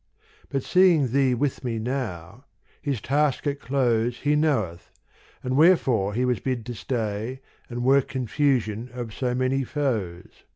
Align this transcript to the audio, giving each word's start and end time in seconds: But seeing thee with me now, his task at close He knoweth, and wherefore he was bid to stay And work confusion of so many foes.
But 0.49 0.63
seeing 0.63 1.09
thee 1.11 1.35
with 1.35 1.63
me 1.63 1.77
now, 1.77 2.45
his 2.81 3.01
task 3.01 3.45
at 3.45 3.59
close 3.59 4.17
He 4.21 4.35
knoweth, 4.35 4.89
and 5.43 5.55
wherefore 5.55 6.15
he 6.15 6.25
was 6.25 6.39
bid 6.39 6.65
to 6.65 6.73
stay 6.73 7.39
And 7.69 7.83
work 7.83 8.07
confusion 8.07 8.89
of 8.95 9.13
so 9.13 9.35
many 9.35 9.63
foes. 9.63 10.43